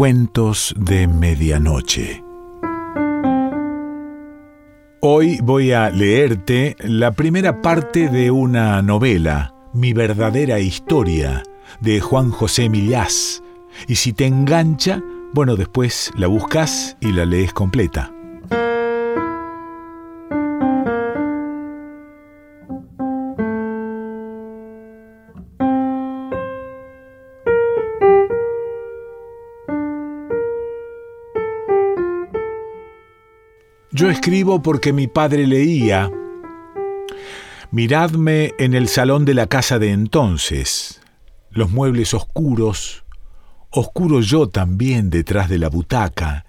Cuentos 0.00 0.74
de 0.78 1.06
Medianoche. 1.06 2.24
Hoy 5.02 5.38
voy 5.42 5.72
a 5.72 5.90
leerte 5.90 6.74
la 6.80 7.12
primera 7.12 7.60
parte 7.60 8.08
de 8.08 8.30
una 8.30 8.80
novela, 8.80 9.54
Mi 9.74 9.92
verdadera 9.92 10.58
historia, 10.58 11.42
de 11.82 12.00
Juan 12.00 12.30
José 12.30 12.70
Millás. 12.70 13.42
Y 13.88 13.96
si 13.96 14.14
te 14.14 14.24
engancha, 14.24 15.02
bueno, 15.34 15.54
después 15.54 16.10
la 16.16 16.28
buscas 16.28 16.96
y 17.02 17.12
la 17.12 17.26
lees 17.26 17.52
completa. 17.52 18.10
Yo 34.00 34.08
escribo 34.08 34.62
porque 34.62 34.94
mi 34.94 35.08
padre 35.08 35.46
leía. 35.46 36.10
Miradme 37.70 38.52
en 38.58 38.72
el 38.72 38.88
salón 38.88 39.26
de 39.26 39.34
la 39.34 39.46
casa 39.46 39.78
de 39.78 39.92
entonces, 39.92 41.02
los 41.50 41.70
muebles 41.70 42.14
oscuros, 42.14 43.04
oscuro 43.68 44.22
yo 44.22 44.48
también 44.48 45.10
detrás 45.10 45.50
de 45.50 45.58
la 45.58 45.68
butaca. 45.68 46.46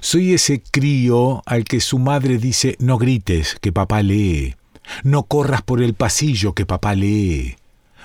Soy 0.00 0.32
ese 0.32 0.62
crío 0.62 1.42
al 1.44 1.64
que 1.64 1.80
su 1.80 1.98
madre 1.98 2.38
dice 2.38 2.74
no 2.78 2.96
grites, 2.96 3.58
que 3.60 3.70
papá 3.70 4.02
lee, 4.02 4.54
no 5.02 5.24
corras 5.24 5.60
por 5.60 5.82
el 5.82 5.92
pasillo, 5.92 6.54
que 6.54 6.64
papá 6.64 6.94
lee. 6.94 7.56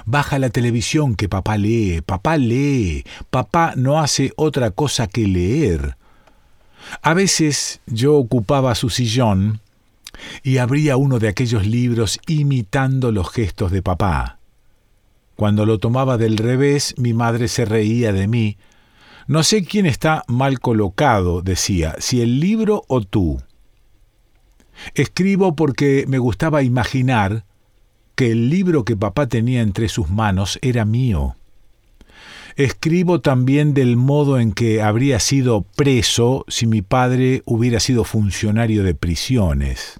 Baja 0.05 0.39
la 0.39 0.49
televisión 0.49 1.15
que 1.15 1.29
papá 1.29 1.57
lee, 1.57 2.01
papá 2.05 2.35
lee, 2.35 3.05
papá 3.29 3.75
no 3.77 4.01
hace 4.01 4.33
otra 4.35 4.71
cosa 4.71 5.07
que 5.07 5.25
leer. 5.25 5.95
A 7.01 7.13
veces 7.13 7.81
yo 7.85 8.15
ocupaba 8.15 8.75
su 8.75 8.89
sillón 8.89 9.61
y 10.43 10.57
abría 10.57 10.97
uno 10.97 11.19
de 11.19 11.27
aquellos 11.27 11.65
libros 11.65 12.19
imitando 12.27 13.11
los 13.11 13.29
gestos 13.29 13.71
de 13.71 13.81
papá. 13.81 14.39
Cuando 15.35 15.65
lo 15.65 15.79
tomaba 15.79 16.17
del 16.17 16.37
revés, 16.37 16.95
mi 16.97 17.13
madre 17.13 17.47
se 17.47 17.65
reía 17.65 18.11
de 18.11 18.27
mí. 18.27 18.57
No 19.27 19.43
sé 19.43 19.63
quién 19.63 19.85
está 19.85 20.23
mal 20.27 20.59
colocado, 20.59 21.41
decía, 21.41 21.95
si 21.99 22.21
el 22.21 22.39
libro 22.39 22.83
o 22.87 23.01
tú. 23.01 23.41
Escribo 24.95 25.55
porque 25.55 26.05
me 26.07 26.17
gustaba 26.17 26.63
imaginar 26.63 27.45
que 28.15 28.31
el 28.31 28.49
libro 28.49 28.83
que 28.83 28.97
papá 28.97 29.27
tenía 29.27 29.61
entre 29.61 29.87
sus 29.87 30.09
manos 30.09 30.59
era 30.61 30.83
mío. 30.83 31.35
Escribo 32.59 33.21
también 33.21 33.73
del 33.73 33.95
modo 33.95 34.37
en 34.37 34.51
que 34.51 34.81
habría 34.81 35.21
sido 35.21 35.61
preso 35.61 36.43
si 36.49 36.67
mi 36.67 36.81
padre 36.81 37.41
hubiera 37.45 37.79
sido 37.79 38.03
funcionario 38.03 38.83
de 38.83 38.93
prisiones. 38.93 39.97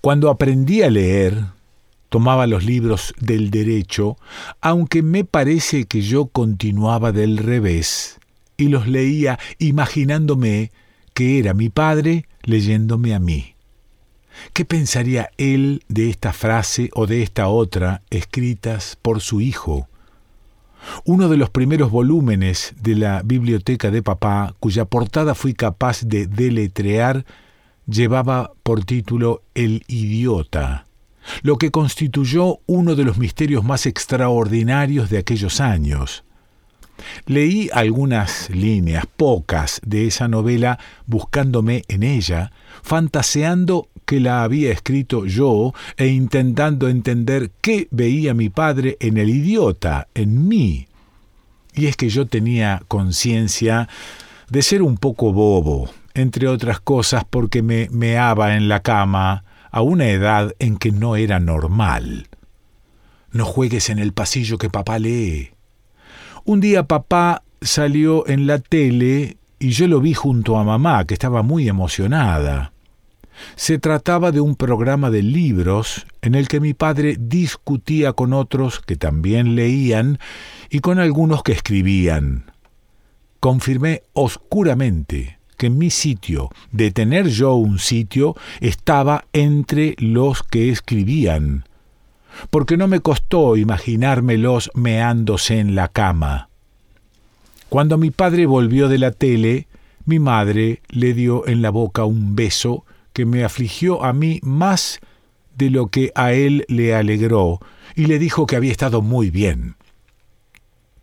Cuando 0.00 0.30
aprendí 0.30 0.80
a 0.80 0.88
leer, 0.88 1.44
tomaba 2.08 2.46
los 2.46 2.64
libros 2.64 3.12
del 3.20 3.50
derecho, 3.50 4.16
aunque 4.62 5.02
me 5.02 5.24
parece 5.24 5.84
que 5.84 6.00
yo 6.00 6.24
continuaba 6.24 7.12
del 7.12 7.36
revés, 7.36 8.18
y 8.56 8.68
los 8.68 8.88
leía 8.88 9.38
imaginándome 9.58 10.72
que 11.12 11.38
era 11.38 11.52
mi 11.52 11.68
padre 11.68 12.24
leyéndome 12.44 13.14
a 13.14 13.18
mí. 13.18 13.56
¿Qué 14.54 14.64
pensaría 14.64 15.28
él 15.36 15.84
de 15.88 16.08
esta 16.08 16.32
frase 16.32 16.88
o 16.94 17.06
de 17.06 17.22
esta 17.22 17.48
otra 17.48 18.00
escritas 18.08 18.96
por 19.02 19.20
su 19.20 19.42
hijo? 19.42 19.86
Uno 21.04 21.28
de 21.28 21.36
los 21.36 21.50
primeros 21.50 21.90
volúmenes 21.90 22.74
de 22.80 22.96
la 22.96 23.22
biblioteca 23.24 23.90
de 23.90 24.02
papá, 24.02 24.54
cuya 24.60 24.84
portada 24.84 25.34
fui 25.34 25.54
capaz 25.54 26.02
de 26.02 26.26
deletrear, 26.26 27.24
llevaba 27.86 28.52
por 28.62 28.84
título 28.84 29.42
El 29.54 29.84
idiota, 29.88 30.86
lo 31.42 31.58
que 31.58 31.70
constituyó 31.70 32.60
uno 32.66 32.94
de 32.94 33.04
los 33.04 33.18
misterios 33.18 33.64
más 33.64 33.86
extraordinarios 33.86 35.10
de 35.10 35.18
aquellos 35.18 35.60
años. 35.60 36.24
Leí 37.26 37.68
algunas 37.72 38.50
líneas, 38.50 39.04
pocas, 39.16 39.80
de 39.84 40.06
esa 40.06 40.28
novela 40.28 40.78
buscándome 41.06 41.82
en 41.88 42.02
ella, 42.02 42.52
fantaseando 42.82 43.88
que 44.04 44.20
la 44.20 44.42
había 44.42 44.72
escrito 44.72 45.26
yo 45.26 45.72
e 45.96 46.08
intentando 46.08 46.88
entender 46.88 47.50
qué 47.60 47.88
veía 47.90 48.34
mi 48.34 48.48
padre 48.48 48.96
en 49.00 49.16
el 49.16 49.30
idiota, 49.30 50.08
en 50.14 50.48
mí. 50.48 50.88
Y 51.74 51.86
es 51.86 51.96
que 51.96 52.08
yo 52.08 52.26
tenía 52.26 52.82
conciencia 52.88 53.88
de 54.50 54.62
ser 54.62 54.82
un 54.82 54.98
poco 54.98 55.32
bobo, 55.32 55.88
entre 56.14 56.48
otras 56.48 56.80
cosas 56.80 57.24
porque 57.28 57.62
me 57.62 57.88
meaba 57.90 58.56
en 58.56 58.68
la 58.68 58.80
cama 58.80 59.44
a 59.70 59.80
una 59.80 60.08
edad 60.08 60.54
en 60.58 60.76
que 60.76 60.92
no 60.92 61.16
era 61.16 61.40
normal. 61.40 62.28
No 63.30 63.46
juegues 63.46 63.88
en 63.88 63.98
el 63.98 64.12
pasillo 64.12 64.58
que 64.58 64.68
papá 64.68 64.98
lee. 64.98 65.52
Un 66.44 66.60
día 66.60 66.86
papá 66.86 67.44
salió 67.62 68.28
en 68.28 68.46
la 68.46 68.58
tele 68.58 69.38
y 69.58 69.70
yo 69.70 69.88
lo 69.88 70.00
vi 70.00 70.12
junto 70.12 70.58
a 70.58 70.64
mamá, 70.64 71.06
que 71.06 71.14
estaba 71.14 71.42
muy 71.42 71.68
emocionada. 71.68 72.71
Se 73.56 73.78
trataba 73.78 74.32
de 74.32 74.40
un 74.40 74.56
programa 74.56 75.10
de 75.10 75.22
libros 75.22 76.06
en 76.20 76.34
el 76.34 76.48
que 76.48 76.60
mi 76.60 76.74
padre 76.74 77.16
discutía 77.18 78.12
con 78.12 78.32
otros 78.32 78.80
que 78.80 78.96
también 78.96 79.54
leían 79.54 80.18
y 80.70 80.80
con 80.80 80.98
algunos 80.98 81.42
que 81.42 81.52
escribían. 81.52 82.50
Confirmé 83.40 84.02
oscuramente 84.12 85.38
que 85.56 85.70
mi 85.70 85.90
sitio, 85.90 86.50
de 86.72 86.90
tener 86.90 87.28
yo 87.28 87.54
un 87.54 87.78
sitio, 87.78 88.34
estaba 88.60 89.26
entre 89.32 89.94
los 89.98 90.42
que 90.42 90.70
escribían, 90.70 91.64
porque 92.50 92.76
no 92.76 92.88
me 92.88 93.00
costó 93.00 93.56
imaginármelos 93.56 94.70
meándose 94.74 95.58
en 95.58 95.74
la 95.74 95.88
cama. 95.88 96.48
Cuando 97.68 97.96
mi 97.96 98.10
padre 98.10 98.46
volvió 98.46 98.88
de 98.88 98.98
la 98.98 99.12
tele, 99.12 99.66
mi 100.04 100.18
madre 100.18 100.82
le 100.88 101.14
dio 101.14 101.46
en 101.46 101.62
la 101.62 101.70
boca 101.70 102.04
un 102.04 102.34
beso 102.34 102.84
que 103.12 103.26
me 103.26 103.44
afligió 103.44 104.04
a 104.04 104.12
mí 104.12 104.40
más 104.42 105.00
de 105.56 105.70
lo 105.70 105.88
que 105.88 106.12
a 106.14 106.32
él 106.32 106.64
le 106.68 106.94
alegró, 106.94 107.60
y 107.94 108.06
le 108.06 108.18
dijo 108.18 108.46
que 108.46 108.56
había 108.56 108.72
estado 108.72 109.02
muy 109.02 109.30
bien. 109.30 109.76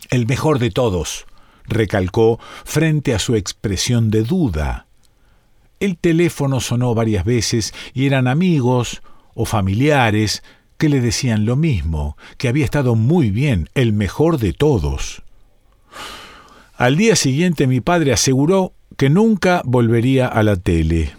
El 0.10 0.26
mejor 0.26 0.60
de 0.60 0.72
todos, 0.72 1.26
recalcó 1.70 2.40
frente 2.66 3.14
a 3.14 3.20
su 3.20 3.36
expresión 3.36 4.10
de 4.10 4.24
duda. 4.24 4.88
El 5.80 5.98
teléfono 5.98 6.60
sonó 6.60 6.94
varias 6.94 7.24
veces 7.24 7.74
y 7.94 8.06
eran 8.06 8.28
amigos 8.28 9.02
o 9.34 9.46
familiares 9.46 10.44
que 10.78 10.90
le 10.90 11.02
decían 11.02 11.46
lo 11.46 11.56
mismo, 11.56 12.18
que 12.38 12.48
había 12.48 12.66
estado 12.66 12.96
muy 12.96 13.32
bien, 13.32 13.70
el 13.76 13.94
mejor 13.94 14.40
de 14.40 14.54
todos. 14.54 15.22
Al 16.76 16.96
día 16.96 17.16
siguiente 17.16 17.68
mi 17.68 17.82
padre 17.82 18.14
aseguró 18.14 18.74
que 18.98 19.10
nunca 19.10 19.62
volvería 19.66 20.28
a 20.28 20.44
la 20.44 20.56
tele. 20.56 21.19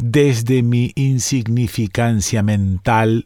Desde 0.00 0.62
mi 0.62 0.92
insignificancia 0.94 2.44
mental 2.44 3.24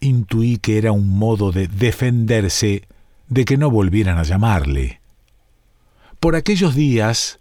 intuí 0.00 0.58
que 0.58 0.78
era 0.78 0.92
un 0.92 1.08
modo 1.08 1.50
de 1.50 1.66
defenderse 1.66 2.86
de 3.26 3.44
que 3.44 3.56
no 3.56 3.72
volvieran 3.72 4.16
a 4.16 4.22
llamarle. 4.22 5.00
Por 6.20 6.36
aquellos 6.36 6.76
días 6.76 7.40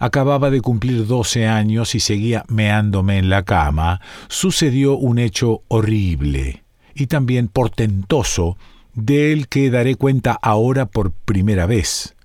acababa 0.00 0.50
de 0.50 0.60
cumplir 0.60 1.06
doce 1.06 1.46
años 1.46 1.94
y 1.94 2.00
seguía 2.00 2.44
meándome 2.48 3.18
en 3.18 3.30
la 3.30 3.44
cama, 3.44 4.00
sucedió 4.26 4.96
un 4.96 5.20
hecho 5.20 5.62
horrible 5.68 6.64
y 6.96 7.06
también 7.06 7.46
portentoso 7.46 8.58
del 8.92 9.46
que 9.46 9.70
daré 9.70 9.94
cuenta 9.94 10.36
ahora 10.42 10.86
por 10.86 11.12
primera 11.12 11.66
vez. 11.66 12.16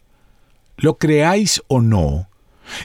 Lo 0.78 0.98
creáis 0.98 1.62
o 1.68 1.80
no, 1.80 2.28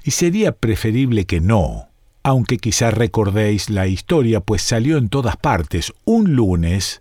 y 0.05 0.11
sería 0.11 0.53
preferible 0.53 1.25
que 1.25 1.41
no, 1.41 1.90
aunque 2.23 2.59
quizá 2.59 2.91
recordéis 2.91 3.71
la 3.71 3.87
historia, 3.87 4.41
pues 4.41 4.63
salió 4.63 4.99
en 4.99 5.09
todas 5.09 5.37
partes. 5.37 5.93
Un 6.05 6.35
lunes, 6.35 7.01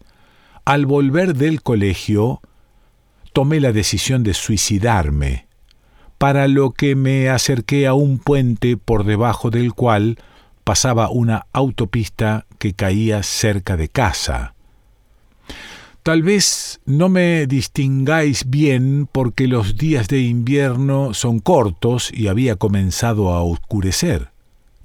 al 0.66 0.86
volver 0.86 1.36
del 1.36 1.62
colegio, 1.62 2.42
tomé 3.34 3.60
la 3.60 3.72
decisión 3.72 4.24
de 4.24 4.34
suicidarme, 4.34 5.48
para 6.18 6.48
lo 6.48 6.72
que 6.72 6.96
me 6.96 7.30
acerqué 7.30 7.88
a 7.88 7.94
un 7.94 8.20
puente 8.20 8.78
por 8.78 9.04
debajo 9.04 9.50
del 9.50 9.74
cual 9.74 10.18
pasaba 10.64 11.10
una 11.10 11.48
autopista 11.54 12.46
que 12.58 12.74
caía 12.74 13.24
cerca 13.24 13.78
de 13.78 13.90
casa. 13.90 14.54
Tal 16.04 16.24
vez 16.24 16.80
no 16.86 17.10
me 17.10 17.46
distingáis 17.46 18.50
bien 18.50 19.08
porque 19.12 19.48
los 19.48 19.78
días 19.78 20.08
de 20.08 20.22
invierno 20.22 21.14
son 21.14 21.40
cortos 21.40 22.10
y 22.14 22.28
había 22.28 22.56
comenzado 22.56 23.34
a 23.34 23.44
oscurecer. 23.44 24.32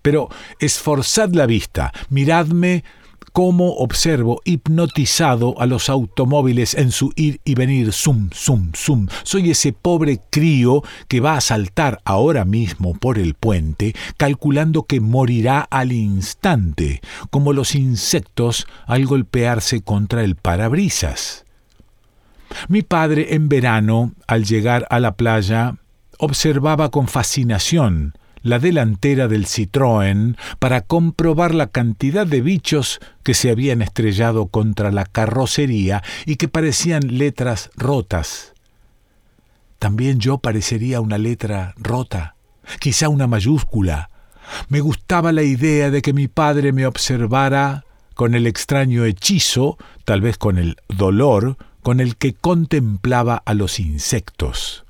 Pero 0.05 0.29
esforzad 0.61 1.33
la 1.33 1.47
vista, 1.47 1.91
miradme 2.11 2.85
cómo 3.33 3.73
observo 3.77 4.43
hipnotizado 4.45 5.59
a 5.59 5.65
los 5.65 5.89
automóviles 5.89 6.75
en 6.75 6.93
su 6.93 7.11
ir 7.17 7.41
y 7.43 7.55
venir, 7.55 7.91
zum, 7.91 8.29
zum, 8.31 8.73
zum. 8.75 9.09
Soy 9.23 9.51
ese 9.51 9.73
pobre 9.73 10.21
crío 10.29 10.83
que 11.09 11.21
va 11.21 11.39
a 11.39 11.41
saltar 11.41 12.03
ahora 12.05 12.45
mismo 12.45 12.93
por 12.93 13.19
el 13.19 13.33
puente, 13.33 13.95
calculando 14.19 14.83
que 14.83 15.01
morirá 15.01 15.61
al 15.63 15.91
instante, 15.91 17.01
como 17.31 17.55
los 17.55 17.75
insectos 17.75 18.67
al 18.85 19.07
golpearse 19.07 19.81
contra 19.81 20.23
el 20.23 20.37
parabrisas. 20.37 21.47
Mi 22.69 22.83
padre 22.83 23.35
en 23.35 23.49
verano, 23.49 24.13
al 24.27 24.45
llegar 24.45 24.87
a 24.91 25.01
la 25.01 25.17
playa, 25.17 25.77
observaba 26.19 26.91
con 26.91 27.09
fascinación 27.09 28.13
la 28.45 28.59
delantera 28.61 29.27
del 29.27 29.47
Citroën 29.47 30.37
para 30.61 30.83
comprobar 30.83 31.55
la 31.55 31.67
cantidad 31.67 32.27
de 32.27 32.43
bichos 32.43 33.01
que 33.25 33.35
se 33.35 33.51
habían 33.51 33.83
estrellado 33.83 34.47
contra 34.47 34.93
la 34.93 35.07
carrocería 35.07 36.03
y 36.27 36.37
que 36.37 36.47
parecían 36.47 37.19
letras 37.19 37.71
rotas. 37.75 38.53
También 39.79 40.21
yo 40.21 40.39
parecería 40.39 41.01
una 41.01 41.19
letra 41.19 41.75
rota, 41.77 42.37
quizá 42.81 43.09
una 43.09 43.27
mayúscula. 43.27 44.11
Me 44.69 44.81
gustaba 44.81 45.33
la 45.33 45.43
idea 45.43 45.91
de 45.91 46.03
que 46.03 46.13
mi 46.13 46.29
padre 46.29 46.73
me 46.73 46.87
observara 46.87 47.85
con 48.15 48.35
el 48.35 48.47
extraño 48.47 49.05
hechizo, 49.05 49.79
tal 50.05 50.21
vez 50.21 50.37
con 50.37 50.59
el 50.59 50.77
dolor, 50.89 51.57
con 51.83 52.01
el 52.01 52.17
que 52.17 52.35
contemplaba 52.35 53.43
a 53.45 53.55
los 53.55 53.81
insectos. 53.81 54.84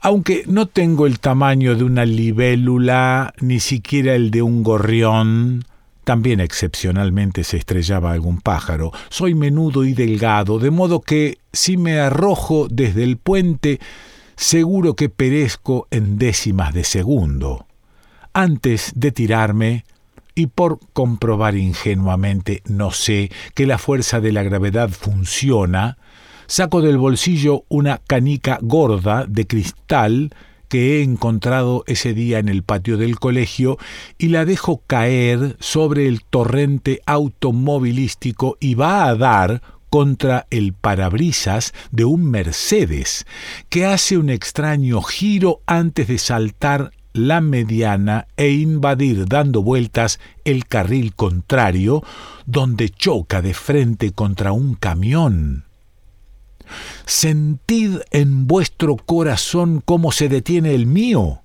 Aunque 0.00 0.44
no 0.46 0.66
tengo 0.66 1.06
el 1.06 1.18
tamaño 1.18 1.74
de 1.74 1.84
una 1.84 2.04
libélula, 2.04 3.34
ni 3.40 3.58
siquiera 3.58 4.14
el 4.14 4.30
de 4.30 4.42
un 4.42 4.62
gorrión, 4.62 5.64
también 6.04 6.40
excepcionalmente 6.40 7.42
se 7.42 7.56
estrellaba 7.56 8.12
algún 8.12 8.40
pájaro. 8.40 8.92
Soy 9.10 9.34
menudo 9.34 9.84
y 9.84 9.94
delgado, 9.94 10.58
de 10.58 10.70
modo 10.70 11.00
que 11.00 11.38
si 11.52 11.76
me 11.76 11.98
arrojo 11.98 12.68
desde 12.70 13.02
el 13.02 13.16
puente, 13.16 13.80
seguro 14.36 14.94
que 14.94 15.08
perezco 15.08 15.88
en 15.90 16.16
décimas 16.16 16.72
de 16.72 16.84
segundo. 16.84 17.66
Antes 18.32 18.92
de 18.94 19.10
tirarme, 19.10 19.84
y 20.38 20.46
por 20.46 20.78
comprobar 20.92 21.56
ingenuamente, 21.56 22.62
no 22.68 22.92
sé, 22.92 23.32
que 23.54 23.66
la 23.66 23.76
fuerza 23.76 24.20
de 24.20 24.30
la 24.30 24.44
gravedad 24.44 24.88
funciona, 24.88 25.98
Saco 26.50 26.80
del 26.80 26.96
bolsillo 26.96 27.66
una 27.68 27.98
canica 27.98 28.58
gorda 28.62 29.26
de 29.28 29.46
cristal 29.46 30.30
que 30.68 30.96
he 30.96 31.02
encontrado 31.02 31.84
ese 31.86 32.14
día 32.14 32.38
en 32.38 32.48
el 32.48 32.62
patio 32.62 32.96
del 32.96 33.18
colegio 33.18 33.76
y 34.16 34.28
la 34.28 34.46
dejo 34.46 34.80
caer 34.86 35.58
sobre 35.60 36.08
el 36.08 36.24
torrente 36.24 37.02
automovilístico 37.04 38.56
y 38.60 38.76
va 38.76 39.08
a 39.08 39.14
dar 39.14 39.60
contra 39.90 40.46
el 40.48 40.72
parabrisas 40.72 41.74
de 41.90 42.06
un 42.06 42.24
Mercedes, 42.30 43.26
que 43.68 43.84
hace 43.84 44.16
un 44.16 44.30
extraño 44.30 45.02
giro 45.02 45.60
antes 45.66 46.08
de 46.08 46.16
saltar 46.16 46.92
la 47.12 47.42
mediana 47.42 48.26
e 48.38 48.52
invadir 48.52 49.26
dando 49.26 49.62
vueltas 49.62 50.18
el 50.46 50.66
carril 50.66 51.14
contrario, 51.14 52.02
donde 52.46 52.88
choca 52.88 53.42
de 53.42 53.52
frente 53.52 54.12
contra 54.12 54.52
un 54.52 54.76
camión. 54.76 55.67
Sentid 57.06 57.98
en 58.10 58.46
vuestro 58.46 58.96
corazón 58.96 59.82
cómo 59.84 60.12
se 60.12 60.28
detiene 60.28 60.74
el 60.74 60.86
mío. 60.86 61.42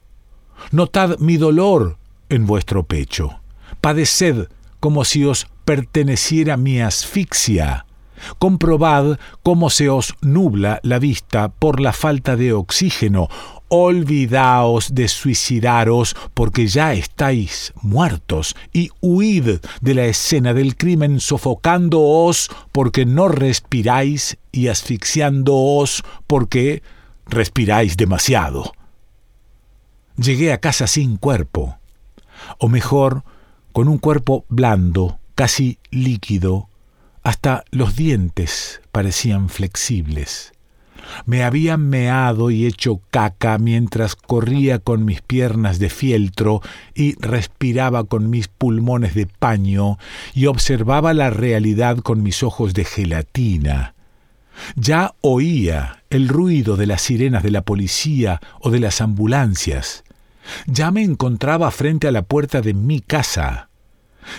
Notad 0.71 1.17
mi 1.19 1.37
dolor 1.37 1.97
en 2.29 2.45
vuestro 2.45 2.83
pecho. 2.83 3.39
Padeced 3.81 4.47
como 4.79 5.05
si 5.05 5.23
os 5.25 5.47
perteneciera 5.65 6.57
mi 6.57 6.81
asfixia. 6.81 7.85
Comprobad 8.39 9.19
cómo 9.41 9.69
se 9.69 9.89
os 9.89 10.15
nubla 10.21 10.79
la 10.83 10.99
vista 10.99 11.49
por 11.49 11.79
la 11.79 11.93
falta 11.93 12.35
de 12.35 12.53
oxígeno, 12.53 13.29
olvidaos 13.75 14.93
de 14.93 15.07
suicidaros 15.07 16.15
porque 16.35 16.67
ya 16.67 16.93
estáis 16.93 17.73
muertos 17.81 18.55
y 18.71 18.91
huid 19.01 19.59
de 19.81 19.93
la 19.95 20.05
escena 20.05 20.53
del 20.53 20.77
crimen 20.77 21.19
sofocándoos 21.19 22.51
porque 22.71 23.05
no 23.05 23.29
respiráis 23.29 24.37
y 24.51 24.67
asfixiándoos 24.67 26.03
porque 26.27 26.83
respiráis 27.25 27.97
demasiado. 27.97 28.73
Llegué 30.17 30.53
a 30.53 30.59
casa 30.59 30.85
sin 30.85 31.17
cuerpo, 31.17 31.79
o 32.59 32.67
mejor, 32.67 33.23
con 33.71 33.87
un 33.87 33.97
cuerpo 33.97 34.45
blando, 34.49 35.17
casi 35.33 35.79
líquido, 35.89 36.69
hasta 37.23 37.63
los 37.71 37.95
dientes 37.95 38.81
parecían 38.91 39.49
flexibles. 39.49 40.53
Me 41.25 41.43
había 41.43 41.77
meado 41.77 42.49
y 42.49 42.65
hecho 42.65 43.01
caca 43.09 43.57
mientras 43.57 44.15
corría 44.15 44.79
con 44.79 45.05
mis 45.05 45.21
piernas 45.21 45.79
de 45.79 45.89
fieltro 45.89 46.61
y 46.95 47.15
respiraba 47.19 48.05
con 48.05 48.29
mis 48.29 48.47
pulmones 48.47 49.13
de 49.13 49.25
paño 49.25 49.97
y 50.33 50.45
observaba 50.45 51.13
la 51.13 51.29
realidad 51.29 51.97
con 51.97 52.23
mis 52.23 52.43
ojos 52.43 52.73
de 52.73 52.85
gelatina. 52.85 53.95
Ya 54.75 55.13
oía 55.21 56.03
el 56.09 56.29
ruido 56.29 56.77
de 56.77 56.85
las 56.85 57.01
sirenas 57.01 57.43
de 57.43 57.51
la 57.51 57.63
policía 57.63 58.39
o 58.59 58.69
de 58.69 58.79
las 58.79 59.01
ambulancias. 59.01 60.03
Ya 60.67 60.91
me 60.91 61.03
encontraba 61.03 61.71
frente 61.71 62.07
a 62.07 62.11
la 62.11 62.23
puerta 62.23 62.61
de 62.61 62.73
mi 62.73 63.01
casa. 63.01 63.69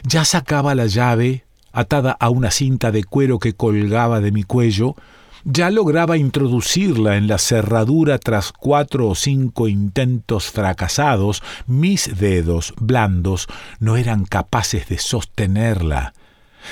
Ya 0.05 0.25
sacaba 0.25 0.75
la 0.75 0.87
llave, 0.87 1.44
atada 1.75 2.12
a 2.12 2.31
una 2.31 2.50
cinta 2.50 2.91
de 2.91 3.05
cuero 3.05 3.38
que 3.38 3.53
colgaba 3.53 4.21
de 4.21 4.32
mi 4.32 4.44
cuello, 4.44 4.94
ya 5.44 5.69
lograba 5.69 6.17
introducirla 6.17 7.17
en 7.17 7.26
la 7.26 7.37
cerradura 7.37 8.19
tras 8.19 8.50
cuatro 8.50 9.09
o 9.09 9.15
cinco 9.15 9.69
intentos 9.69 10.50
fracasados, 10.50 11.43
mis 11.67 12.19
dedos 12.19 12.73
blandos 12.81 13.47
no 13.79 13.97
eran 13.97 14.25
capaces 14.25 14.88
de 14.88 14.97
sostenerla. 14.97 16.15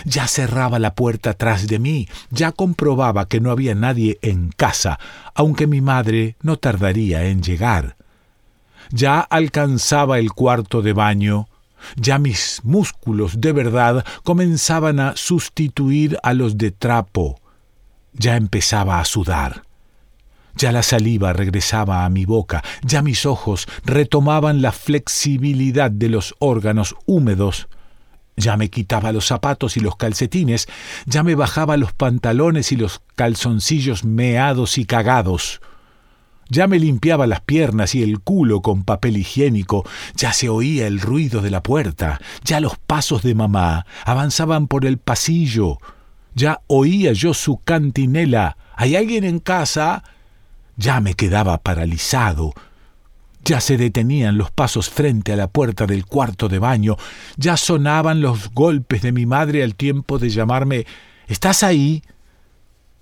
Ya 0.06 0.26
cerraba 0.26 0.78
la 0.78 0.94
puerta 0.94 1.34
tras 1.34 1.66
de 1.66 1.78
mí, 1.78 2.08
ya 2.30 2.52
comprobaba 2.52 3.28
que 3.28 3.40
no 3.40 3.50
había 3.50 3.74
nadie 3.74 4.18
en 4.22 4.50
casa, 4.56 4.98
aunque 5.34 5.66
mi 5.66 5.82
madre 5.82 6.36
no 6.40 6.56
tardaría 6.56 7.26
en 7.26 7.42
llegar. 7.42 7.96
Ya 8.90 9.20
alcanzaba 9.20 10.18
el 10.18 10.32
cuarto 10.32 10.80
de 10.80 10.94
baño, 10.94 11.46
ya 11.96 12.18
mis 12.18 12.60
músculos 12.64 13.40
de 13.40 13.52
verdad 13.52 14.04
comenzaban 14.24 15.00
a 15.00 15.16
sustituir 15.16 16.18
a 16.22 16.34
los 16.34 16.58
de 16.58 16.70
trapo. 16.70 17.40
Ya 18.12 18.36
empezaba 18.36 19.00
a 19.00 19.04
sudar. 19.04 19.62
Ya 20.54 20.70
la 20.70 20.82
saliva 20.82 21.32
regresaba 21.32 22.04
a 22.04 22.10
mi 22.10 22.26
boca, 22.26 22.62
ya 22.82 23.00
mis 23.00 23.24
ojos 23.24 23.66
retomaban 23.84 24.60
la 24.60 24.72
flexibilidad 24.72 25.90
de 25.90 26.10
los 26.10 26.34
órganos 26.38 26.94
húmedos. 27.06 27.68
Ya 28.36 28.56
me 28.56 28.70
quitaba 28.70 29.12
los 29.12 29.26
zapatos 29.26 29.76
y 29.76 29.80
los 29.80 29.96
calcetines, 29.96 30.68
ya 31.06 31.22
me 31.22 31.34
bajaba 31.34 31.76
los 31.76 31.92
pantalones 31.92 32.72
y 32.72 32.76
los 32.76 33.00
calzoncillos 33.14 34.04
meados 34.04 34.78
y 34.78 34.84
cagados. 34.84 35.60
Ya 36.52 36.66
me 36.66 36.78
limpiaba 36.78 37.26
las 37.26 37.40
piernas 37.40 37.94
y 37.94 38.02
el 38.02 38.20
culo 38.20 38.60
con 38.60 38.84
papel 38.84 39.16
higiénico, 39.16 39.88
ya 40.14 40.34
se 40.34 40.50
oía 40.50 40.86
el 40.86 41.00
ruido 41.00 41.40
de 41.40 41.48
la 41.48 41.62
puerta, 41.62 42.20
ya 42.44 42.60
los 42.60 42.76
pasos 42.76 43.22
de 43.22 43.34
mamá 43.34 43.86
avanzaban 44.04 44.66
por 44.66 44.84
el 44.84 44.98
pasillo, 44.98 45.78
ya 46.34 46.60
oía 46.66 47.14
yo 47.14 47.32
su 47.32 47.62
cantinela. 47.64 48.58
¿Hay 48.76 48.96
alguien 48.96 49.24
en 49.24 49.38
casa? 49.38 50.04
Ya 50.76 51.00
me 51.00 51.14
quedaba 51.14 51.56
paralizado. 51.56 52.52
Ya 53.46 53.62
se 53.62 53.78
detenían 53.78 54.36
los 54.36 54.50
pasos 54.50 54.90
frente 54.90 55.32
a 55.32 55.36
la 55.36 55.48
puerta 55.48 55.86
del 55.86 56.04
cuarto 56.04 56.50
de 56.50 56.58
baño. 56.58 56.98
Ya 57.38 57.56
sonaban 57.56 58.20
los 58.20 58.50
golpes 58.50 59.00
de 59.00 59.12
mi 59.12 59.24
madre 59.24 59.62
al 59.62 59.74
tiempo 59.74 60.18
de 60.18 60.28
llamarme 60.28 60.84
¿Estás 61.28 61.62
ahí? 61.62 62.02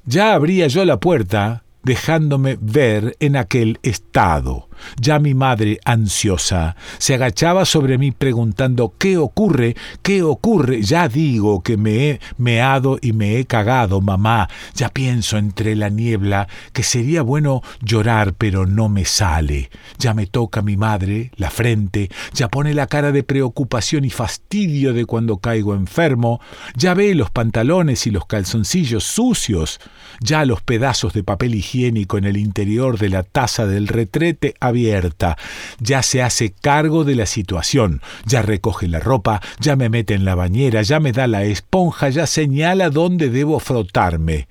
Ya 0.05 0.35
abría 0.35 0.69
yo 0.69 0.85
la 0.85 1.01
puerta 1.01 1.65
dejándome 1.83 2.59
ver 2.61 3.17
en 3.21 3.37
aquel 3.37 3.79
estado. 3.83 4.70
Ya 5.01 5.19
mi 5.19 5.35
madre, 5.35 5.81
ansiosa, 5.85 6.77
se 6.99 7.15
agachaba 7.15 7.65
sobre 7.65 7.99
mí 7.99 8.11
preguntando 8.11 8.95
¿Qué 8.99 9.17
ocurre? 9.17 9.77
¿Qué 10.03 10.23
ocurre? 10.23 10.83
Ya 10.83 11.09
digo 11.09 11.63
que 11.63 11.77
me 11.77 12.11
he 12.11 12.21
meado 12.39 12.99
y 13.01 13.13
me 13.13 13.39
he 13.39 13.45
cagado, 13.45 14.01
mamá. 14.01 14.49
Ya 14.75 14.89
pienso 14.89 15.39
entre 15.39 15.77
la 15.77 15.89
niebla 15.89 16.49
que 16.73 16.83
sería 16.83 17.23
bueno 17.23 17.63
llorar, 17.83 18.35
pero 18.35 18.67
no 18.67 18.89
me 18.89 19.05
sale. 19.05 19.71
Ya 19.99 20.15
me 20.15 20.27
toca 20.27 20.63
mi 20.63 20.77
madre 20.77 21.31
la 21.37 21.51
frente, 21.51 22.11
ya 22.33 22.49
pone 22.49 22.75
la 22.75 22.87
cara 22.87 23.13
de 23.13 23.23
preocupación 23.23 24.05
y 24.05 24.11
fastidio 24.11 24.93
de 24.93 25.05
cuando 25.05 25.39
caigo 25.39 25.75
enfermo, 25.75 26.41
ya 26.77 26.95
ve 26.95 27.15
los 27.15 27.31
pantalones 27.31 28.07
y 28.07 28.11
los 28.11 28.27
calzoncillos 28.27 29.05
sucios, 29.05 29.81
ya 30.21 30.45
los 30.45 30.63
pedazos 30.63 31.13
de 31.13 31.25
papel 31.25 31.55
higiénico 31.55 32.19
en 32.19 32.25
el 32.25 32.37
interior 32.37 32.99
de 32.99 33.09
la 33.09 33.23
taza 33.23 33.67
del 33.67 33.89
retrete 33.89 34.55
abierta. 34.71 35.37
Ya 35.79 36.03
se 36.03 36.23
hace 36.23 36.53
cargo 36.53 37.05
de 37.05 37.15
la 37.15 37.27
situación, 37.27 38.01
ya 38.25 38.43
recoge 38.43 38.89
la 38.89 38.99
ropa, 38.99 39.41
ya 39.61 39.77
me 39.77 39.89
mete 39.89 40.15
en 40.15 40.25
la 40.25 40.35
bañera, 40.35 40.83
ya 40.83 40.99
me 40.99 41.13
da 41.13 41.27
la 41.27 41.45
esponja, 41.45 42.09
ya 42.09 42.27
señala 42.27 42.91
dónde 42.91 43.31
debo 43.31 43.61
frotarme. 43.61 44.49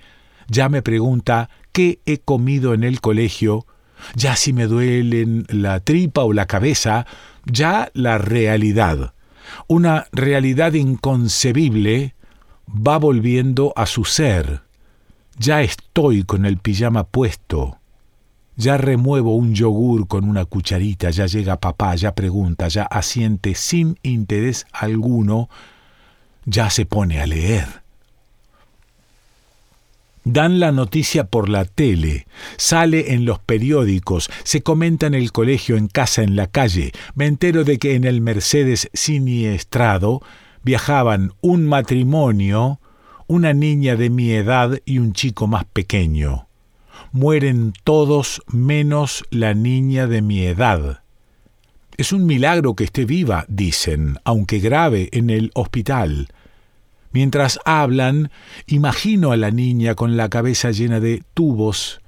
Ya 0.47 0.69
me 0.69 0.81
pregunta 0.81 1.49
qué 1.71 1.99
he 2.05 2.19
comido 2.19 2.73
en 2.73 2.83
el 2.83 3.01
colegio, 3.01 3.65
ya 4.15 4.35
si 4.35 4.53
me 4.53 4.67
duelen 4.67 5.45
la 5.49 5.79
tripa 5.79 6.23
o 6.23 6.33
la 6.33 6.45
cabeza, 6.45 7.05
ya 7.45 7.89
la 7.93 8.17
realidad. 8.17 9.13
Una 9.67 10.07
realidad 10.11 10.73
inconcebible 10.73 12.15
va 12.67 12.97
volviendo 12.97 13.73
a 13.75 13.85
su 13.85 14.05
ser. 14.05 14.61
Ya 15.37 15.61
estoy 15.61 16.23
con 16.23 16.45
el 16.45 16.57
pijama 16.57 17.05
puesto. 17.05 17.78
Ya 18.59 18.75
remuevo 18.75 19.37
un 19.37 19.55
yogur 19.55 20.09
con 20.09 20.25
una 20.25 20.43
cucharita, 20.43 21.11
ya 21.11 21.27
llega 21.27 21.61
papá, 21.61 21.95
ya 21.95 22.13
pregunta, 22.13 22.67
ya 22.67 22.83
asiente 22.83 23.55
sin 23.55 23.97
interés 24.03 24.67
alguno, 24.73 25.47
ya 26.43 26.69
se 26.69 26.85
pone 26.85 27.21
a 27.21 27.25
leer. 27.25 27.83
Dan 30.25 30.59
la 30.59 30.73
noticia 30.73 31.23
por 31.23 31.47
la 31.47 31.63
tele, 31.63 32.27
sale 32.57 33.13
en 33.13 33.23
los 33.23 33.39
periódicos, 33.39 34.29
se 34.43 34.61
comenta 34.61 35.07
en 35.07 35.13
el 35.13 35.31
colegio, 35.31 35.77
en 35.77 35.87
casa, 35.87 36.21
en 36.23 36.35
la 36.35 36.47
calle. 36.47 36.91
Me 37.15 37.27
entero 37.27 37.63
de 37.63 37.79
que 37.79 37.95
en 37.95 38.03
el 38.03 38.19
Mercedes 38.19 38.89
siniestrado 38.93 40.21
viajaban 40.63 41.31
un 41.39 41.65
matrimonio, 41.65 42.81
una 43.25 43.53
niña 43.53 43.95
de 43.95 44.09
mi 44.09 44.31
edad 44.31 44.81
y 44.83 44.99
un 44.99 45.13
chico 45.13 45.47
más 45.47 45.63
pequeño. 45.63 46.48
Mueren 47.11 47.73
todos 47.83 48.43
menos 48.47 49.23
la 49.31 49.55
niña 49.55 50.05
de 50.05 50.21
mi 50.21 50.41
edad. 50.45 51.01
Es 51.97 52.13
un 52.13 52.25
milagro 52.25 52.75
que 52.75 52.83
esté 52.83 53.05
viva, 53.05 53.45
dicen, 53.47 54.17
aunque 54.23 54.59
grave, 54.59 55.09
en 55.11 55.29
el 55.29 55.51
hospital. 55.55 56.27
Mientras 57.11 57.59
hablan, 57.65 58.29
imagino 58.67 59.31
a 59.31 59.37
la 59.37 59.49
niña 59.49 59.95
con 59.95 60.17
la 60.17 60.29
cabeza 60.29 60.69
llena 60.69 60.99
de 60.99 61.23
tubos. 61.33 61.99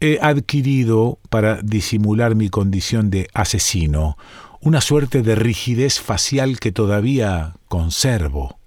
He 0.00 0.18
adquirido, 0.22 1.18
para 1.28 1.60
disimular 1.62 2.36
mi 2.36 2.48
condición 2.48 3.10
de 3.10 3.28
asesino, 3.34 4.16
una 4.60 4.80
suerte 4.80 5.22
de 5.22 5.34
rigidez 5.34 6.00
facial 6.00 6.60
que 6.60 6.70
todavía 6.70 7.54
conservo. 7.66 8.58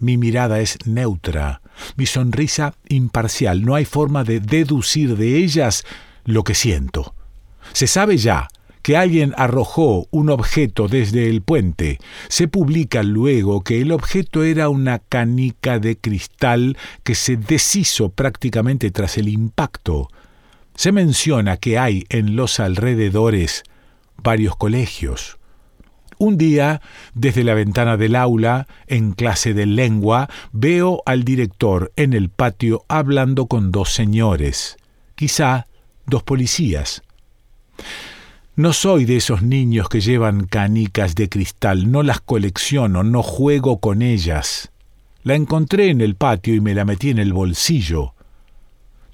Mi 0.00 0.16
mirada 0.16 0.60
es 0.60 0.78
neutra, 0.86 1.60
mi 1.96 2.06
sonrisa 2.06 2.74
imparcial, 2.88 3.64
no 3.64 3.74
hay 3.74 3.84
forma 3.84 4.24
de 4.24 4.40
deducir 4.40 5.16
de 5.16 5.36
ellas 5.36 5.84
lo 6.24 6.42
que 6.42 6.54
siento. 6.54 7.14
Se 7.72 7.86
sabe 7.86 8.16
ya 8.16 8.48
que 8.82 8.96
alguien 8.96 9.34
arrojó 9.36 10.08
un 10.10 10.30
objeto 10.30 10.88
desde 10.88 11.28
el 11.28 11.42
puente. 11.42 11.98
Se 12.28 12.48
publica 12.48 13.02
luego 13.02 13.62
que 13.62 13.80
el 13.82 13.92
objeto 13.92 14.42
era 14.42 14.68
una 14.68 15.00
canica 15.00 15.78
de 15.78 15.98
cristal 15.98 16.78
que 17.02 17.14
se 17.14 17.36
deshizo 17.36 18.08
prácticamente 18.08 18.90
tras 18.90 19.18
el 19.18 19.28
impacto. 19.28 20.08
Se 20.74 20.92
menciona 20.92 21.58
que 21.58 21.78
hay 21.78 22.06
en 22.08 22.36
los 22.36 22.58
alrededores 22.58 23.64
varios 24.16 24.56
colegios. 24.56 25.39
Un 26.20 26.36
día, 26.36 26.82
desde 27.14 27.44
la 27.44 27.54
ventana 27.54 27.96
del 27.96 28.14
aula, 28.14 28.66
en 28.86 29.12
clase 29.12 29.54
de 29.54 29.64
lengua, 29.64 30.28
veo 30.52 31.02
al 31.06 31.24
director 31.24 31.92
en 31.96 32.12
el 32.12 32.28
patio 32.28 32.84
hablando 32.88 33.46
con 33.46 33.72
dos 33.72 33.94
señores, 33.94 34.76
quizá 35.14 35.66
dos 36.04 36.22
policías. 36.22 37.02
No 38.54 38.74
soy 38.74 39.06
de 39.06 39.16
esos 39.16 39.40
niños 39.40 39.88
que 39.88 40.02
llevan 40.02 40.44
canicas 40.44 41.14
de 41.14 41.30
cristal, 41.30 41.90
no 41.90 42.02
las 42.02 42.20
colecciono, 42.20 43.02
no 43.02 43.22
juego 43.22 43.80
con 43.80 44.02
ellas. 44.02 44.72
La 45.22 45.36
encontré 45.36 45.88
en 45.88 46.02
el 46.02 46.16
patio 46.16 46.54
y 46.54 46.60
me 46.60 46.74
la 46.74 46.84
metí 46.84 47.08
en 47.08 47.18
el 47.18 47.32
bolsillo. 47.32 48.12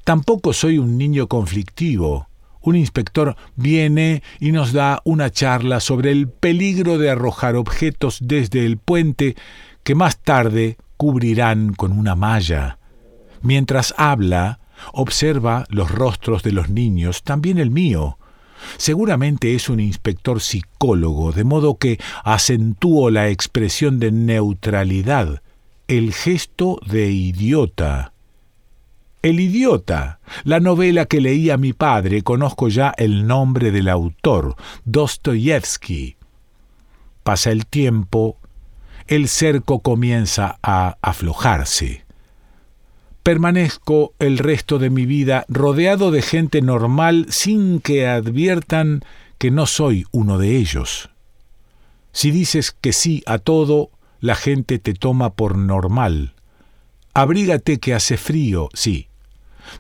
Tampoco 0.03 0.53
soy 0.53 0.79
un 0.79 0.99
niño 0.99 1.29
conflictivo. 1.29 2.27
Un 2.67 2.75
inspector 2.75 3.37
viene 3.55 4.25
y 4.41 4.51
nos 4.51 4.73
da 4.73 5.01
una 5.05 5.31
charla 5.31 5.79
sobre 5.79 6.11
el 6.11 6.29
peligro 6.29 6.99
de 6.99 7.11
arrojar 7.11 7.55
objetos 7.55 8.19
desde 8.21 8.67
el 8.67 8.77
puente 8.77 9.37
que 9.85 9.95
más 9.95 10.19
tarde 10.19 10.77
cubrirán 10.97 11.75
con 11.75 11.93
una 11.93 12.17
malla. 12.17 12.79
Mientras 13.41 13.95
habla, 13.97 14.59
observa 14.93 15.65
los 15.69 15.93
rostros 15.93 16.43
de 16.43 16.51
los 16.51 16.69
niños, 16.69 17.23
también 17.23 17.59
el 17.59 17.71
mío, 17.71 18.19
Seguramente 18.79 19.55
es 19.55 19.69
un 19.69 19.79
inspector 19.79 20.41
psicólogo, 20.41 21.31
de 21.31 21.45
modo 21.45 21.77
que 21.77 22.01
acentúo 22.25 23.11
la 23.11 23.29
expresión 23.29 24.01
de 24.01 24.11
neutralidad, 24.11 25.43
el 25.87 26.13
gesto 26.13 26.81
de 26.85 27.13
idiota. 27.13 28.15
El 29.27 29.41
idiota, 29.41 30.21
la 30.45 30.61
novela 30.61 31.07
que 31.07 31.21
leía 31.21 31.57
mi 31.57 31.73
padre, 31.73 32.23
conozco 32.23 32.69
ya 32.69 32.95
el 32.97 33.27
nombre 33.27 33.73
del 33.73 33.89
autor, 33.89 34.55
Dostoyevsky. 34.85 36.15
Pasa 37.25 37.51
el 37.51 37.67
tiempo, 37.67 38.39
el 39.09 39.27
cerco 39.27 39.81
comienza 39.81 40.61
a 40.63 40.97
aflojarse 41.03 42.07
permanezco 43.25 44.15
el 44.21 44.39
resto 44.39 44.79
de 44.79 44.89
mi 44.89 45.05
vida 45.05 45.45
rodeado 45.49 46.13
de 46.13 46.23
gente 46.23 46.63
normal 46.63 47.27
sin 47.29 47.81
que 47.81 48.07
adviertan 48.07 49.01
que 49.39 49.51
no 49.51 49.67
soy 49.67 50.05
uno 50.13 50.39
de 50.39 50.57
ellos. 50.57 51.11
Si 52.13 52.31
dices 52.31 52.71
que 52.71 52.93
sí 52.93 53.25
a 53.27 53.39
todo, 53.39 53.91
la 54.21 54.37
gente 54.37 54.79
te 54.79 54.95
toma 54.95 55.35
por 55.35 55.59
normal. 55.59 56.35
Abrígate 57.15 57.79
que 57.79 57.95
hace 57.95 58.17
frío, 58.17 58.69
sí. 58.75 59.09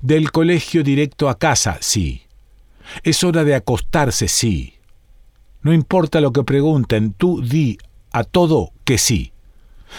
Del 0.01 0.33
colegio 0.33 0.83
directo 0.83 1.29
a 1.29 1.39
casa, 1.39 1.79
sí. 1.81 2.23
Es 3.03 3.25
hora 3.25 3.45
de 3.45 3.55
acostarse, 3.55 4.29
sí. 4.29 4.75
No 5.63 5.73
importa 5.73 6.21
lo 6.21 6.33
que 6.33 6.45
pregunten, 6.45 7.13
tú 7.13 7.43
di 7.43 7.79
a 8.13 8.25
todo 8.25 8.73
que 8.85 8.99
sí. 8.99 9.33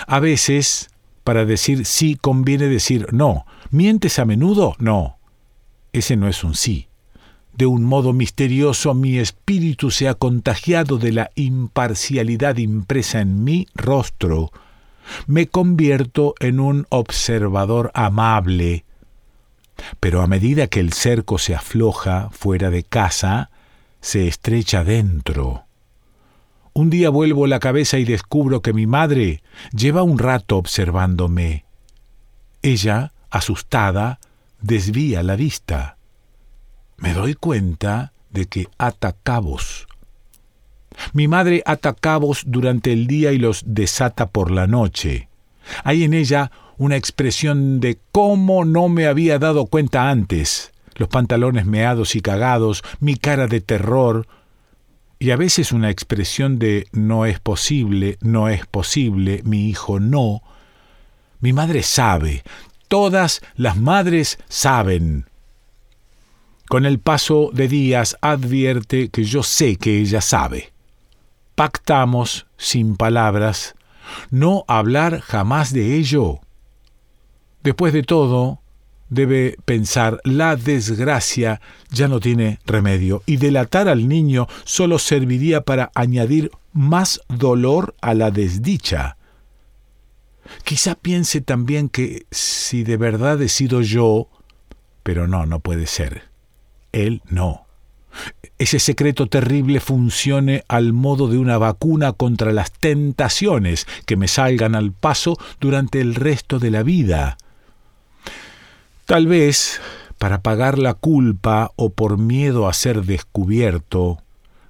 A 0.07 0.19
veces 0.19 0.89
para 1.27 1.43
decir 1.43 1.85
sí 1.85 2.15
conviene 2.15 2.67
decir 2.67 3.07
no. 3.11 3.45
¿Mientes 3.69 4.17
a 4.17 4.23
menudo? 4.23 4.75
No. 4.79 5.17
Ese 5.91 6.15
no 6.15 6.29
es 6.29 6.41
un 6.45 6.55
sí. 6.55 6.87
De 7.53 7.65
un 7.65 7.83
modo 7.83 8.13
misterioso 8.13 8.93
mi 8.93 9.17
espíritu 9.17 9.91
se 9.91 10.07
ha 10.07 10.13
contagiado 10.13 10.97
de 10.97 11.11
la 11.11 11.31
imparcialidad 11.35 12.55
impresa 12.57 13.19
en 13.19 13.43
mi 13.43 13.67
rostro. 13.75 14.51
Me 15.25 15.47
convierto 15.47 16.33
en 16.39 16.61
un 16.61 16.85
observador 16.87 17.91
amable. 17.93 18.85
Pero 19.99 20.21
a 20.21 20.27
medida 20.27 20.67
que 20.67 20.79
el 20.79 20.93
cerco 20.93 21.37
se 21.37 21.55
afloja 21.55 22.29
fuera 22.31 22.69
de 22.69 22.83
casa, 22.83 23.49
se 24.01 24.27
estrecha 24.27 24.83
dentro. 24.83 25.65
Un 26.73 26.89
día 26.89 27.09
vuelvo 27.09 27.47
la 27.47 27.59
cabeza 27.59 27.97
y 27.97 28.05
descubro 28.05 28.61
que 28.61 28.73
mi 28.73 28.85
madre 28.85 29.41
lleva 29.71 30.03
un 30.03 30.19
rato 30.19 30.57
observándome. 30.57 31.65
Ella, 32.61 33.13
asustada, 33.31 34.19
desvía 34.61 35.23
la 35.23 35.35
vista. 35.35 35.97
Me 36.97 37.13
doy 37.13 37.33
cuenta 37.33 38.13
de 38.29 38.45
que 38.45 38.67
ata 38.77 39.15
cabos. 39.23 39.87
Mi 41.13 41.27
madre 41.27 41.63
ata 41.65 41.93
cabos 41.93 42.43
durante 42.45 42.93
el 42.93 43.07
día 43.07 43.31
y 43.31 43.37
los 43.37 43.63
desata 43.65 44.29
por 44.29 44.51
la 44.51 44.67
noche. 44.67 45.29
Hay 45.83 46.03
en 46.03 46.13
ella 46.13 46.51
una 46.77 46.95
expresión 46.95 47.79
de 47.79 47.99
cómo 48.11 48.65
no 48.65 48.89
me 48.89 49.07
había 49.07 49.39
dado 49.39 49.65
cuenta 49.65 50.09
antes. 50.09 50.71
Los 50.95 51.09
pantalones 51.09 51.65
meados 51.65 52.15
y 52.15 52.21
cagados, 52.21 52.83
mi 52.99 53.15
cara 53.15 53.47
de 53.47 53.61
terror, 53.61 54.27
y 55.19 55.31
a 55.31 55.35
veces 55.35 55.71
una 55.71 55.89
expresión 55.89 56.59
de 56.59 56.87
no 56.91 57.25
es 57.25 57.39
posible, 57.39 58.17
no 58.21 58.49
es 58.49 58.65
posible, 58.67 59.41
mi 59.43 59.67
hijo 59.67 59.99
no. 59.99 60.41
Mi 61.39 61.53
madre 61.53 61.81
sabe, 61.81 62.43
todas 62.87 63.41
las 63.55 63.77
madres 63.77 64.37
saben. 64.47 65.25
Con 66.69 66.85
el 66.85 66.99
paso 66.99 67.49
de 67.53 67.67
días 67.67 68.17
advierte 68.21 69.09
que 69.09 69.23
yo 69.23 69.41
sé 69.41 69.77
que 69.77 69.99
ella 69.99 70.21
sabe. 70.21 70.71
Pactamos, 71.55 72.45
sin 72.57 72.95
palabras, 72.95 73.75
no 74.29 74.65
hablar 74.67 75.21
jamás 75.21 75.73
de 75.73 75.95
ello. 75.95 76.41
Después 77.67 77.91
de 77.91 78.03
todo, 78.03 78.61
debe 79.09 79.57
pensar 79.65 80.21
la 80.23 80.55
desgracia 80.55 81.59
ya 81.91 82.07
no 82.07 82.21
tiene 82.21 82.59
remedio 82.65 83.23
y 83.25 83.35
delatar 83.35 83.89
al 83.89 84.07
niño 84.07 84.47
solo 84.63 84.99
serviría 84.99 85.59
para 85.59 85.91
añadir 85.93 86.49
más 86.71 87.19
dolor 87.27 87.93
a 87.99 88.13
la 88.13 88.31
desdicha. 88.31 89.17
Quizá 90.63 90.95
piense 90.95 91.41
también 91.41 91.89
que 91.89 92.25
si 92.31 92.85
de 92.85 92.95
verdad 92.95 93.41
he 93.41 93.49
sido 93.49 93.81
yo, 93.81 94.29
pero 95.03 95.27
no, 95.27 95.45
no 95.45 95.59
puede 95.59 95.87
ser. 95.87 96.23
Él 96.93 97.21
no. 97.27 97.65
ese 98.59 98.79
secreto 98.79 99.27
terrible 99.27 99.81
funcione 99.81 100.63
al 100.69 100.93
modo 100.93 101.27
de 101.27 101.37
una 101.37 101.57
vacuna 101.57 102.13
contra 102.13 102.53
las 102.53 102.71
tentaciones 102.71 103.87
que 104.05 104.15
me 104.15 104.29
salgan 104.29 104.73
al 104.73 104.93
paso 104.93 105.37
durante 105.59 105.99
el 105.99 106.15
resto 106.15 106.59
de 106.59 106.71
la 106.71 106.83
vida. 106.83 107.35
Tal 109.07 109.25
vez, 109.25 109.79
para 110.17 110.41
pagar 110.41 110.77
la 110.77 110.93
culpa 110.93 111.71
o 111.77 111.91
por 111.91 112.17
miedo 112.17 112.67
a 112.67 112.73
ser 112.73 113.05
descubierto, 113.05 114.21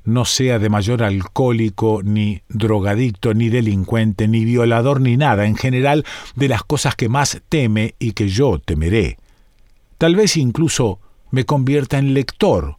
no 0.04 0.26
sea 0.26 0.60
de 0.60 0.70
mayor 0.70 1.02
alcohólico, 1.02 2.02
ni 2.04 2.44
drogadicto, 2.48 3.34
ni 3.34 3.50
delincuente, 3.50 4.28
ni 4.28 4.46
violador, 4.46 5.02
ni 5.02 5.18
nada, 5.18 5.48
en 5.48 5.56
general, 5.56 6.06
de 6.36 6.50
las 6.50 6.62
cosas 6.62 6.96
que 6.96 7.10
más 7.10 7.42
teme 7.50 7.96
y 7.98 8.12
que 8.12 8.30
yo 8.30 8.60
temeré. 8.60 9.18
Tal 9.98 10.16
vez 10.16 10.38
incluso 10.38 11.00
me 11.32 11.46
convierta 11.46 11.98
en 11.98 12.14
lector, 12.14 12.76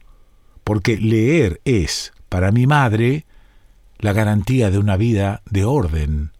porque 0.63 0.95
leer 0.95 1.59
es, 1.65 2.13
para 2.29 2.53
mi 2.53 2.67
madre, 2.67 3.25
la 3.97 4.13
garantía 4.13 4.71
de 4.71 4.77
una 4.77 4.95
vida 4.95 5.41
de 5.49 5.65
orden. 5.65 6.31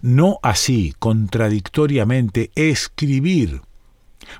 No 0.00 0.38
así, 0.42 0.94
contradictoriamente, 0.98 2.50
escribir, 2.54 3.60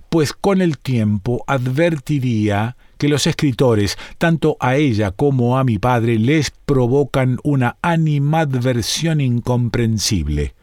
pues 0.08 0.32
con 0.32 0.60
el 0.60 0.78
tiempo 0.78 1.44
advertiría 1.46 2.76
que 2.98 3.08
los 3.08 3.26
escritores, 3.26 3.98
tanto 4.18 4.56
a 4.60 4.76
ella 4.76 5.10
como 5.10 5.58
a 5.58 5.64
mi 5.64 5.78
padre, 5.78 6.18
les 6.18 6.50
provocan 6.50 7.38
una 7.42 7.76
animadversión 7.82 9.20
incomprensible. 9.20 10.54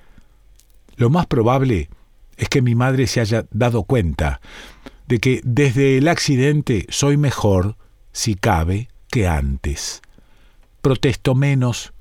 Lo 0.95 1.09
más 1.09 1.25
probable 1.25 1.89
es 2.37 2.49
que 2.49 2.61
mi 2.61 2.75
madre 2.75 3.07
se 3.07 3.19
haya 3.19 3.45
dado 3.51 3.83
cuenta 3.83 4.39
de 5.07 5.19
que 5.19 5.41
desde 5.43 5.97
el 5.97 6.07
accidente 6.07 6.85
soy 6.89 7.17
mejor, 7.17 7.75
si 8.11 8.35
cabe, 8.35 8.89
que 9.09 9.27
antes. 9.27 10.01
Protesto 10.81 11.35
menos, 11.35 11.93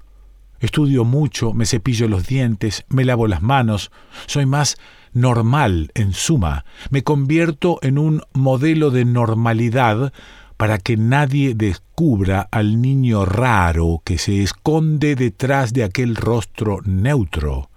estudio 0.60 1.04
mucho, 1.04 1.52
me 1.52 1.66
cepillo 1.66 2.06
los 2.06 2.26
dientes, 2.26 2.84
me 2.88 3.04
lavo 3.04 3.26
las 3.26 3.42
manos, 3.42 3.90
soy 4.26 4.46
más 4.46 4.76
normal, 5.12 5.90
en 5.94 6.12
suma, 6.12 6.64
me 6.90 7.02
convierto 7.02 7.78
en 7.82 7.98
un 7.98 8.22
modelo 8.32 8.90
de 8.90 9.04
normalidad 9.04 10.12
para 10.56 10.78
que 10.78 10.96
nadie 10.96 11.54
descubra 11.54 12.48
al 12.50 12.82
niño 12.82 13.24
raro 13.24 14.02
que 14.04 14.18
se 14.18 14.42
esconde 14.42 15.14
detrás 15.14 15.72
de 15.72 15.84
aquel 15.84 16.16
rostro 16.16 16.80
neutro. 16.84 17.70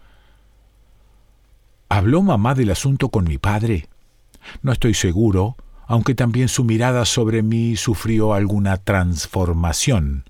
¿Habló 1.89 2.21
mamá 2.21 2.55
del 2.55 2.71
asunto 2.71 3.09
con 3.09 3.25
mi 3.25 3.37
padre? 3.37 3.87
No 4.63 4.71
estoy 4.71 4.93
seguro, 4.93 5.57
aunque 5.87 6.15
también 6.15 6.47
su 6.47 6.63
mirada 6.63 7.05
sobre 7.05 7.43
mí 7.43 7.75
sufrió 7.75 8.33
alguna 8.33 8.77
transformación. 8.77 10.23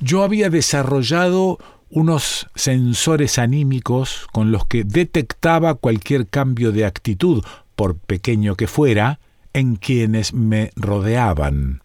Yo 0.00 0.22
había 0.22 0.50
desarrollado 0.50 1.58
unos 1.94 2.48
sensores 2.56 3.38
anímicos 3.38 4.26
con 4.32 4.50
los 4.50 4.66
que 4.66 4.82
detectaba 4.82 5.74
cualquier 5.74 6.26
cambio 6.26 6.72
de 6.72 6.84
actitud, 6.84 7.44
por 7.76 7.96
pequeño 7.96 8.56
que 8.56 8.66
fuera, 8.66 9.20
en 9.52 9.76
quienes 9.76 10.34
me 10.34 10.72
rodeaban. 10.74 11.82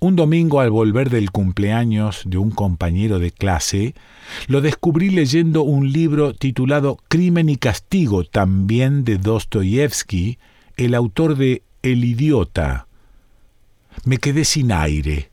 Un 0.00 0.16
domingo 0.16 0.60
al 0.60 0.70
volver 0.70 1.10
del 1.10 1.30
cumpleaños 1.30 2.22
de 2.24 2.38
un 2.38 2.50
compañero 2.50 3.18
de 3.18 3.30
clase, 3.30 3.94
lo 4.46 4.62
descubrí 4.62 5.10
leyendo 5.10 5.62
un 5.62 5.92
libro 5.92 6.32
titulado 6.32 6.96
Crimen 7.08 7.50
y 7.50 7.56
Castigo, 7.56 8.24
también 8.24 9.04
de 9.04 9.18
Dostoyevsky, 9.18 10.38
el 10.78 10.94
autor 10.94 11.36
de 11.36 11.62
El 11.82 12.02
idiota. 12.04 12.86
Me 14.06 14.16
quedé 14.16 14.46
sin 14.46 14.72
aire 14.72 15.31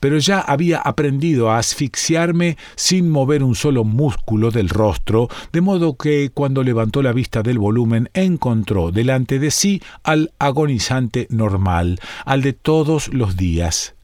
pero 0.00 0.18
ya 0.18 0.40
había 0.40 0.78
aprendido 0.78 1.50
a 1.50 1.58
asfixiarme 1.58 2.56
sin 2.74 3.10
mover 3.10 3.42
un 3.42 3.54
solo 3.54 3.84
músculo 3.84 4.50
del 4.50 4.68
rostro, 4.68 5.28
de 5.52 5.60
modo 5.60 5.96
que 5.96 6.30
cuando 6.32 6.62
levantó 6.62 7.02
la 7.02 7.12
vista 7.12 7.42
del 7.42 7.58
volumen 7.58 8.10
encontró 8.14 8.90
delante 8.90 9.38
de 9.38 9.50
sí 9.50 9.82
al 10.02 10.32
agonizante 10.38 11.26
normal, 11.30 11.98
al 12.24 12.42
de 12.42 12.52
todos 12.52 13.08
los 13.08 13.36
días. 13.36 13.94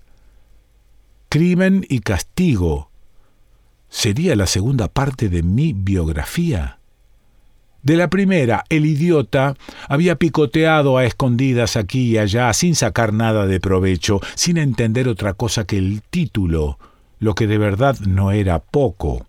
Crimen 1.28 1.86
y 1.88 2.00
castigo. 2.00 2.90
¿Sería 3.88 4.36
la 4.36 4.46
segunda 4.46 4.88
parte 4.88 5.28
de 5.28 5.42
mi 5.42 5.72
biografía? 5.72 6.78
De 7.82 7.96
la 7.96 8.08
primera, 8.08 8.64
el 8.68 8.86
idiota 8.86 9.56
había 9.88 10.16
picoteado 10.16 10.98
a 10.98 11.04
escondidas 11.04 11.76
aquí 11.76 12.12
y 12.12 12.18
allá, 12.18 12.52
sin 12.52 12.76
sacar 12.76 13.12
nada 13.12 13.46
de 13.46 13.58
provecho, 13.58 14.20
sin 14.34 14.56
entender 14.56 15.08
otra 15.08 15.34
cosa 15.34 15.64
que 15.64 15.78
el 15.78 16.02
título, 16.02 16.78
lo 17.18 17.34
que 17.34 17.46
de 17.46 17.58
verdad 17.58 17.98
no 18.00 18.30
era 18.30 18.60
poco. 18.60 19.26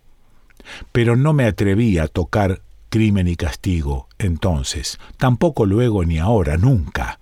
Pero 0.92 1.16
no 1.16 1.34
me 1.34 1.46
atreví 1.46 1.98
a 1.98 2.08
tocar 2.08 2.62
crimen 2.90 3.28
y 3.28 3.36
castigo 3.36 4.08
entonces, 4.20 5.00
tampoco 5.18 5.66
luego 5.66 6.06
ni 6.06 6.20
ahora, 6.20 6.58
nunca, 6.58 7.20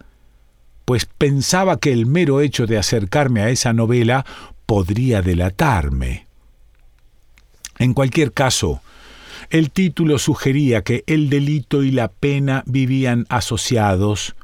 pues 0.86 1.06
pensaba 1.06 1.80
que 1.80 1.92
el 1.92 2.06
mero 2.06 2.42
hecho 2.42 2.68
de 2.68 2.78
acercarme 2.78 3.42
a 3.42 3.50
esa 3.50 3.74
novela 3.74 4.26
podría 4.66 5.22
delatarme. 5.22 6.28
En 7.80 7.94
cualquier 7.94 8.34
caso, 8.34 8.82
el 9.52 9.70
título 9.70 10.18
sugería 10.18 10.82
que 10.82 11.04
el 11.08 11.30
delito 11.30 11.84
y 11.84 11.92
la 11.92 12.08
pena 12.08 12.64
vivían 12.66 13.26
asociados 13.30 14.36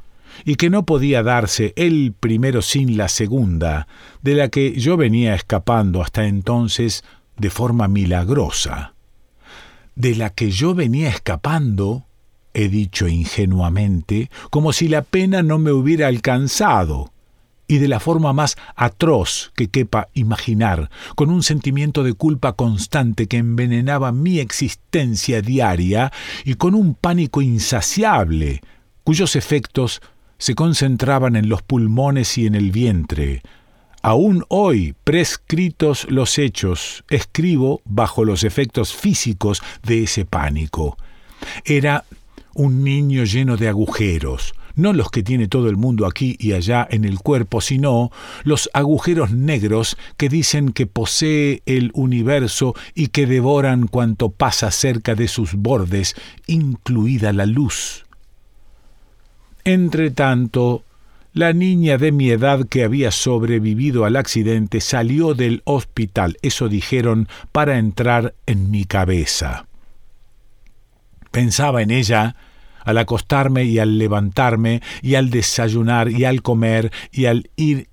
y 0.45 0.55
que 0.55 0.69
no 0.69 0.85
podía 0.85 1.23
darse 1.23 1.73
el 1.75 2.13
primero 2.17 2.61
sin 2.61 2.97
la 2.97 3.07
segunda, 3.07 3.87
de 4.21 4.35
la 4.35 4.49
que 4.49 4.79
yo 4.79 4.97
venía 4.97 5.33
escapando 5.33 6.01
hasta 6.01 6.27
entonces 6.27 7.03
de 7.37 7.49
forma 7.49 7.87
milagrosa. 7.87 8.93
De 9.95 10.13
la 10.15 10.29
que 10.29 10.51
yo 10.51 10.75
venía 10.75 11.09
escapando, 11.09 12.05
he 12.53 12.67
dicho 12.67 13.07
ingenuamente, 13.07 14.29
como 14.51 14.73
si 14.73 14.89
la 14.89 15.01
pena 15.01 15.41
no 15.41 15.57
me 15.57 15.71
hubiera 15.71 16.07
alcanzado 16.07 17.11
y 17.67 17.79
de 17.79 17.87
la 17.87 17.99
forma 17.99 18.33
más 18.33 18.55
atroz 18.75 19.51
que 19.55 19.69
quepa 19.69 20.07
imaginar, 20.13 20.89
con 21.15 21.29
un 21.29 21.43
sentimiento 21.43 22.03
de 22.03 22.13
culpa 22.13 22.53
constante 22.53 23.27
que 23.27 23.37
envenenaba 23.37 24.11
mi 24.11 24.39
existencia 24.39 25.41
diaria 25.41 26.11
y 26.45 26.55
con 26.55 26.75
un 26.75 26.95
pánico 26.95 27.41
insaciable, 27.41 28.61
cuyos 29.03 29.35
efectos 29.35 30.01
se 30.37 30.55
concentraban 30.55 31.35
en 31.35 31.49
los 31.49 31.61
pulmones 31.61 32.37
y 32.37 32.45
en 32.45 32.55
el 32.55 32.71
vientre. 32.71 33.41
Aún 34.01 34.45
hoy, 34.47 34.95
prescritos 35.03 36.05
los 36.09 36.37
hechos, 36.37 37.03
escribo 37.09 37.81
bajo 37.83 38.23
los 38.23 38.43
efectos 38.43 38.93
físicos 38.93 39.61
de 39.83 40.03
ese 40.03 40.23
pánico. 40.23 40.97
Era 41.65 42.05
un 42.53 42.83
niño 42.83 43.23
lleno 43.23 43.57
de 43.57 43.67
agujeros, 43.67 44.53
no 44.77 44.93
los 44.93 45.11
que 45.11 45.23
tiene 45.23 45.47
todo 45.47 45.69
el 45.69 45.75
mundo 45.75 46.05
aquí 46.05 46.37
y 46.39 46.53
allá 46.53 46.87
en 46.89 47.03
el 47.03 47.19
cuerpo, 47.19 47.59
sino 47.59 48.11
los 48.43 48.69
agujeros 48.73 49.31
negros 49.31 49.97
que 50.15 50.29
dicen 50.29 50.71
que 50.71 50.87
posee 50.87 51.61
el 51.65 51.91
universo 51.93 52.75
y 52.95 53.07
que 53.07 53.25
devoran 53.25 53.87
cuanto 53.87 54.29
pasa 54.29 54.71
cerca 54.71 55.15
de 55.15 55.27
sus 55.27 55.55
bordes, 55.55 56.15
incluida 56.45 57.33
la 57.33 57.45
luz. 57.45 58.05
Entretanto, 59.65 60.83
la 61.33 61.53
niña 61.53 61.97
de 61.97 62.11
mi 62.11 62.29
edad 62.29 62.67
que 62.67 62.83
había 62.83 63.11
sobrevivido 63.11 64.05
al 64.05 64.15
accidente 64.15 64.79
salió 64.79 65.33
del 65.33 65.61
hospital, 65.65 66.37
eso 66.41 66.69
dijeron, 66.69 67.27
para 67.51 67.77
entrar 67.77 68.33
en 68.45 68.71
mi 68.71 68.85
cabeza. 68.85 69.67
Pensaba 71.31 71.81
en 71.81 71.91
ella 71.91 72.35
al 72.87 72.97
acostarme 72.97 73.65
y 73.65 73.79
al 73.79 73.97
levantarme, 73.97 74.81
y 75.01 75.15
al 75.15 75.29
desayunar 75.29 76.09
y 76.09 76.23
al 76.23 76.41
comer, 76.41 76.91
y 77.11 77.25
al 77.25 77.51
ir 77.57 77.89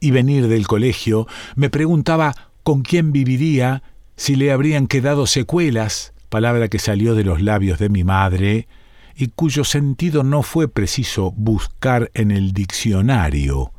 y 0.00 0.10
venir 0.10 0.48
del 0.48 0.66
colegio, 0.66 1.28
me 1.54 1.68
preguntaba 1.68 2.34
con 2.62 2.80
quién 2.80 3.12
viviría, 3.12 3.82
si 4.16 4.34
le 4.34 4.50
habrían 4.50 4.86
quedado 4.86 5.26
secuelas, 5.26 6.14
palabra 6.30 6.68
que 6.68 6.78
salió 6.78 7.14
de 7.14 7.24
los 7.24 7.42
labios 7.42 7.78
de 7.78 7.90
mi 7.90 8.04
madre, 8.04 8.68
y 9.14 9.28
cuyo 9.28 9.64
sentido 9.64 10.24
no 10.24 10.42
fue 10.42 10.66
preciso 10.66 11.32
buscar 11.36 12.10
en 12.14 12.30
el 12.30 12.52
diccionario 12.52 13.72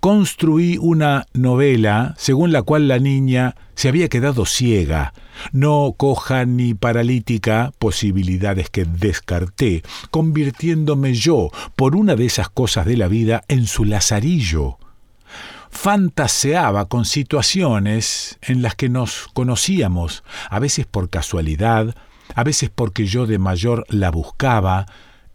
construí 0.00 0.78
una 0.80 1.26
novela 1.32 2.14
según 2.18 2.52
la 2.52 2.62
cual 2.62 2.88
la 2.88 2.98
niña 2.98 3.54
se 3.74 3.88
había 3.88 4.08
quedado 4.08 4.46
ciega, 4.46 5.12
no 5.52 5.94
coja 5.96 6.44
ni 6.44 6.74
paralítica, 6.74 7.72
posibilidades 7.78 8.70
que 8.70 8.84
descarté, 8.84 9.82
convirtiéndome 10.10 11.14
yo, 11.14 11.50
por 11.76 11.96
una 11.96 12.14
de 12.14 12.26
esas 12.26 12.48
cosas 12.48 12.86
de 12.86 12.96
la 12.96 13.08
vida, 13.08 13.44
en 13.48 13.66
su 13.66 13.84
lazarillo. 13.84 14.78
Fantaseaba 15.70 16.86
con 16.86 17.04
situaciones 17.04 18.38
en 18.42 18.62
las 18.62 18.76
que 18.76 18.88
nos 18.88 19.26
conocíamos, 19.34 20.22
a 20.48 20.60
veces 20.60 20.86
por 20.86 21.10
casualidad, 21.10 21.96
a 22.34 22.44
veces 22.44 22.70
porque 22.72 23.06
yo 23.06 23.26
de 23.26 23.38
mayor 23.38 23.84
la 23.88 24.10
buscaba, 24.10 24.86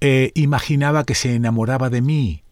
e 0.01 0.31
imaginaba 0.35 1.03
que 1.03 1.13
se 1.13 1.35
enamoraba 1.35 1.89
de 1.89 2.01
mí, 2.01 2.43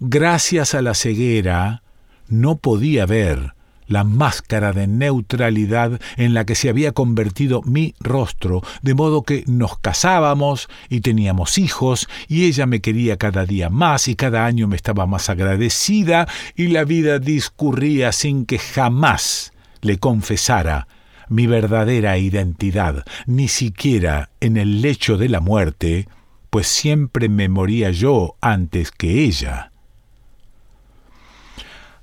gracias 0.00 0.74
a 0.74 0.82
la 0.82 0.94
ceguera, 0.94 1.82
no 2.28 2.56
podía 2.56 3.06
ver 3.06 3.54
la 3.86 4.04
máscara 4.04 4.72
de 4.72 4.86
neutralidad 4.86 6.00
en 6.16 6.34
la 6.34 6.44
que 6.44 6.54
se 6.54 6.68
había 6.68 6.92
convertido 6.92 7.62
mi 7.62 7.94
rostro, 8.00 8.62
de 8.82 8.94
modo 8.94 9.22
que 9.22 9.44
nos 9.46 9.78
casábamos 9.78 10.68
y 10.88 11.00
teníamos 11.00 11.58
hijos, 11.58 12.08
y 12.28 12.44
ella 12.44 12.66
me 12.66 12.80
quería 12.80 13.16
cada 13.16 13.44
día 13.44 13.70
más 13.70 14.08
y 14.08 14.14
cada 14.14 14.46
año 14.46 14.68
me 14.68 14.76
estaba 14.76 15.06
más 15.06 15.28
agradecida, 15.28 16.26
y 16.56 16.68
la 16.68 16.84
vida 16.84 17.18
discurría 17.18 18.12
sin 18.12 18.46
que 18.46 18.58
jamás 18.58 19.52
le 19.82 19.98
confesara 19.98 20.88
mi 21.28 21.46
verdadera 21.46 22.18
identidad, 22.18 23.04
ni 23.26 23.48
siquiera 23.48 24.30
en 24.40 24.56
el 24.56 24.82
lecho 24.82 25.16
de 25.16 25.28
la 25.28 25.40
muerte, 25.40 26.06
pues 26.50 26.68
siempre 26.68 27.28
me 27.28 27.48
moría 27.48 27.90
yo 27.90 28.36
antes 28.40 28.90
que 28.90 29.24
ella. 29.24 29.73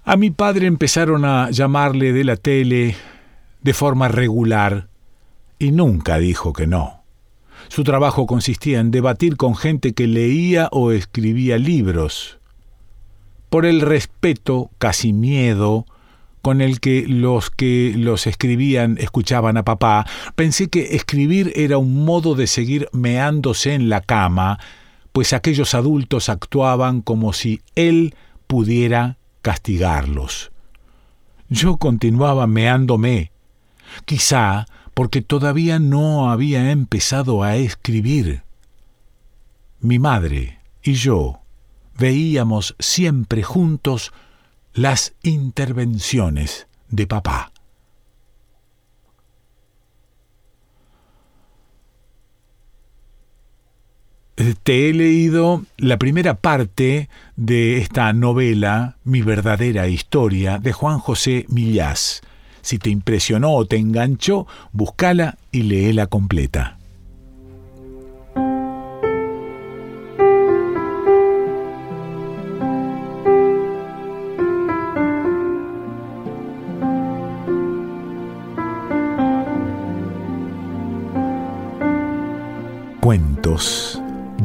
A 0.04 0.18
mi 0.18 0.32
padre 0.32 0.66
empezaron 0.66 1.26
a 1.26 1.52
llamarle 1.52 2.12
de 2.12 2.24
la 2.24 2.36
tele 2.36 2.96
de 3.62 3.74
forma 3.74 4.08
regular 4.08 4.88
y 5.60 5.72
nunca 5.72 6.18
dijo 6.18 6.54
que 6.54 6.66
no. 6.66 7.04
Su 7.68 7.84
trabajo 7.84 8.26
consistía 8.26 8.80
en 8.80 8.90
debatir 8.90 9.38
con 9.38 9.56
gente 9.56 9.94
que 9.94 10.08
leía 10.08 10.70
o 10.72 10.92
escribía 10.92 11.60
libros. 11.60 12.40
Por 13.50 13.68
el 13.68 13.82
respeto, 13.82 14.72
casi 14.80 15.14
miedo, 15.14 15.86
con 16.42 16.62
el 16.62 16.80
que 16.80 17.06
los 17.08 17.52
que 17.52 17.94
los 17.96 18.26
escribían 18.26 18.98
escuchaban 19.00 19.58
a 19.58 19.64
papá, 19.64 20.08
pensé 20.36 20.70
que 20.70 20.96
escribir 20.96 21.54
era 21.56 21.78
un 21.78 22.04
modo 22.06 22.34
de 22.34 22.48
seguir 22.48 22.90
meándose 22.92 23.76
en 23.76 23.90
la 23.90 24.02
cama, 24.02 24.58
pues 25.12 25.34
aquellos 25.34 25.76
adultos 25.76 26.30
actuaban 26.30 27.02
como 27.02 27.34
si 27.34 27.62
él 27.76 28.16
pudiera 28.48 29.18
castigarlos. 29.42 30.52
Yo 31.50 31.78
continuaba 31.78 32.48
meándome, 32.48 33.32
quizá 34.06 34.66
porque 34.94 35.22
todavía 35.22 35.80
no 35.80 36.30
había 36.30 36.72
empezado 36.72 37.44
a 37.44 37.56
escribir. 37.56 38.44
Mi 39.80 40.00
madre 40.00 40.60
y 40.84 40.94
yo 40.94 41.40
veíamos 41.98 42.76
siempre 42.80 43.44
juntos 43.44 44.12
las 44.74 45.14
intervenciones 45.24 46.68
de 46.90 47.08
papá. 47.08 47.52
Te 54.64 54.90
he 54.90 54.94
leído 54.94 55.64
la 55.78 55.98
primera 55.98 56.34
parte 56.34 57.10
de 57.36 57.78
esta 57.78 58.12
novela, 58.12 58.96
Mi 59.04 59.22
verdadera 59.22 59.88
historia, 59.88 60.58
de 60.58 60.74
Juan 60.74 60.98
José 60.98 61.46
Millás. 61.48 62.22
Si 62.62 62.80
te 62.80 62.90
impresionó 62.90 63.54
o 63.54 63.66
te 63.66 63.78
enganchó, 63.78 64.48
búscala 64.72 65.38
y 65.52 65.64
léela 65.64 66.08
completa. 66.08 66.78
Cuentos 83.02 84.01